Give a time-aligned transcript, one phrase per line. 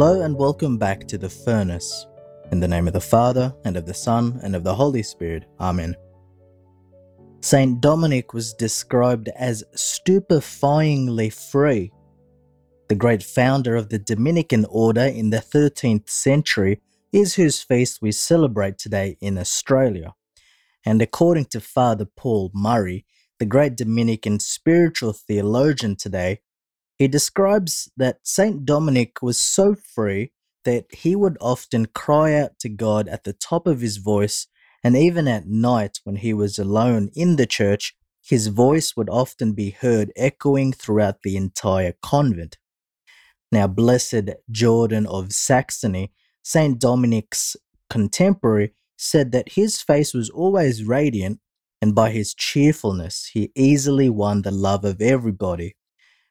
[0.00, 2.06] Hello and welcome back to the furnace.
[2.52, 5.46] In the name of the Father, and of the Son, and of the Holy Spirit.
[5.58, 5.96] Amen.
[7.40, 11.90] Saint Dominic was described as stupefyingly free.
[12.88, 16.80] The great founder of the Dominican order in the 13th century
[17.10, 20.14] is whose feast we celebrate today in Australia.
[20.86, 23.04] And according to Father Paul Murray,
[23.40, 26.38] the great Dominican spiritual theologian today,
[26.98, 30.32] he describes that Saint Dominic was so free
[30.64, 34.48] that he would often cry out to God at the top of his voice,
[34.82, 39.52] and even at night when he was alone in the church, his voice would often
[39.52, 42.58] be heard echoing throughout the entire convent.
[43.50, 46.12] Now, Blessed Jordan of Saxony,
[46.42, 47.56] Saint Dominic's
[47.88, 51.40] contemporary, said that his face was always radiant,
[51.80, 55.76] and by his cheerfulness, he easily won the love of everybody.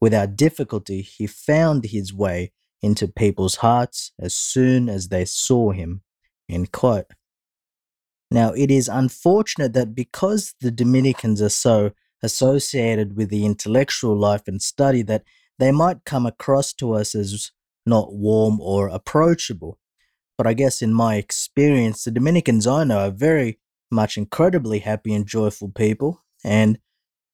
[0.00, 2.52] Without difficulty, he found his way
[2.82, 6.02] into people's hearts as soon as they saw him.
[8.30, 11.92] Now, it is unfortunate that because the Dominicans are so
[12.22, 15.24] associated with the intellectual life and study that
[15.58, 17.50] they might come across to us as
[17.86, 19.78] not warm or approachable.
[20.36, 23.58] But I guess in my experience, the Dominicans I know are very
[23.90, 26.78] much incredibly happy and joyful people, and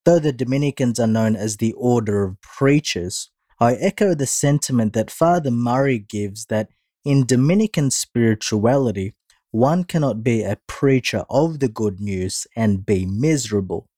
[0.04, 5.10] Though the Dominicans are known as the Order of Preachers, I echo the sentiment that
[5.10, 6.68] Father Murray gives that
[7.06, 9.14] in Dominican spirituality,
[9.50, 13.88] one cannot be a preacher of the good news and be miserable.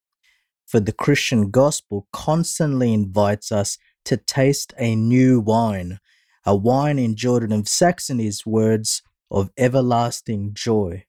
[0.67, 5.99] For the Christian gospel constantly invites us to taste a new wine,
[6.45, 11.05] a wine in Jordan of Saxony's words of everlasting joy.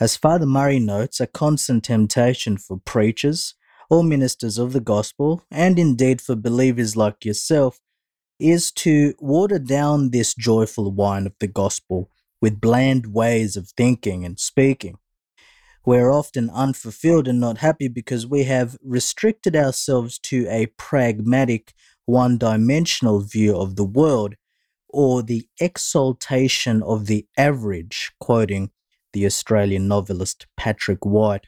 [0.00, 3.54] As Father Murray notes, a constant temptation for preachers
[3.92, 7.78] or ministers of the gospel, and indeed for believers like yourself,
[8.38, 14.24] is to water down this joyful wine of the gospel with bland ways of thinking
[14.24, 14.96] and speaking.
[15.84, 21.74] We're often unfulfilled and not happy because we have restricted ourselves to a pragmatic,
[22.06, 24.36] one dimensional view of the world
[24.88, 28.70] or the exaltation of the average, quoting
[29.12, 31.44] the Australian novelist Patrick White.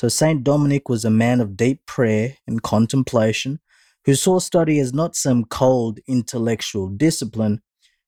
[0.00, 3.60] So Saint Dominic was a man of deep prayer and contemplation
[4.06, 7.60] who saw study as not some cold intellectual discipline,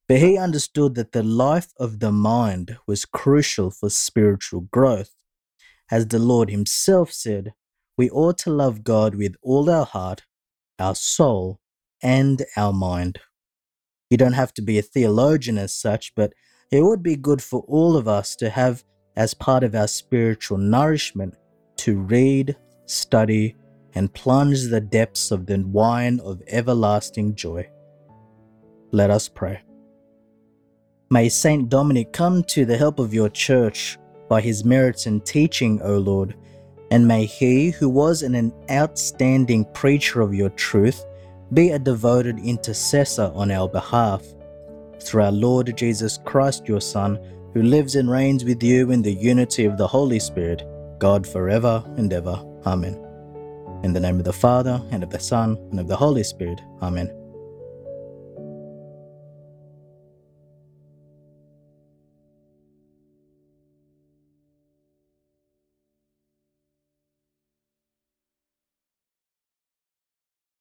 [0.09, 5.11] but he understood that the life of the mind was crucial for spiritual growth.
[5.91, 7.53] As the Lord himself said,
[7.99, 10.23] we ought to love God with all our heart,
[10.79, 11.61] our soul,
[12.03, 13.19] and our mind.
[14.09, 16.33] You don't have to be a theologian as such, but
[16.71, 18.83] it would be good for all of us to have
[19.15, 21.35] as part of our spiritual nourishment
[21.77, 22.57] to read,
[22.87, 23.57] study,
[23.95, 27.69] and plunge the depths of the wine of everlasting joy.
[28.91, 29.61] Let us pray.
[31.11, 35.81] May Saint Dominic come to the help of your church by his merits and teaching,
[35.83, 36.35] O Lord,
[36.91, 41.05] and may he, who was an outstanding preacher of your truth,
[41.53, 44.23] be a devoted intercessor on our behalf.
[45.01, 47.19] Through our Lord Jesus Christ, your Son,
[47.53, 50.67] who lives and reigns with you in the unity of the Holy Spirit,
[51.03, 52.41] God forever and ever.
[52.65, 52.97] Amen.
[53.83, 56.61] In the name of the Father, and of the Son, and of the Holy Spirit.
[56.81, 57.11] Amen.